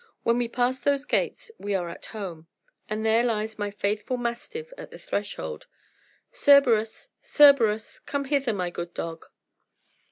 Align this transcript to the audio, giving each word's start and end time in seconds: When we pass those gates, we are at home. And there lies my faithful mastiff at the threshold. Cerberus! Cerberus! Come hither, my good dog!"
When 0.23 0.39
we 0.39 0.47
pass 0.47 0.79
those 0.81 1.05
gates, 1.05 1.51
we 1.59 1.75
are 1.75 1.87
at 1.87 2.07
home. 2.07 2.47
And 2.89 3.05
there 3.05 3.23
lies 3.23 3.59
my 3.59 3.69
faithful 3.69 4.17
mastiff 4.17 4.73
at 4.75 4.89
the 4.89 4.97
threshold. 4.97 5.67
Cerberus! 6.33 7.09
Cerberus! 7.21 7.99
Come 7.99 8.25
hither, 8.25 8.51
my 8.53 8.71
good 8.71 8.95
dog!" 8.95 9.27